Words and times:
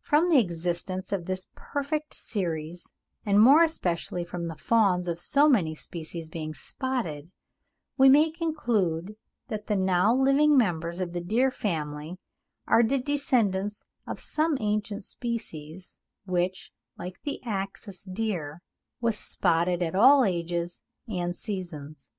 From 0.00 0.28
the 0.28 0.40
existence 0.40 1.12
of 1.12 1.26
this 1.26 1.46
perfect 1.54 2.12
series, 2.12 2.90
and 3.24 3.40
more 3.40 3.62
especially 3.62 4.24
from 4.24 4.48
the 4.48 4.56
fawns 4.56 5.06
of 5.06 5.20
so 5.20 5.48
many 5.48 5.76
species 5.76 6.28
being 6.28 6.52
spotted, 6.52 7.30
we 7.96 8.08
may 8.08 8.32
conclude 8.32 9.14
that 9.46 9.68
the 9.68 9.76
now 9.76 10.12
living 10.12 10.56
members 10.58 10.98
of 10.98 11.12
the 11.12 11.20
deer 11.20 11.52
family 11.52 12.18
are 12.66 12.82
the 12.82 12.98
descendants 12.98 13.84
of 14.04 14.18
some 14.18 14.58
ancient 14.60 15.04
species 15.04 15.96
which, 16.26 16.72
like 16.96 17.22
the 17.22 17.40
axis 17.44 18.02
deer, 18.02 18.60
was 19.00 19.16
spotted 19.16 19.80
at 19.80 19.94
all 19.94 20.24
ages 20.24 20.82
and 21.06 21.36
seasons. 21.36 22.10